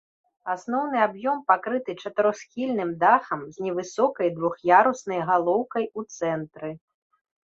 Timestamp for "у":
6.01-6.05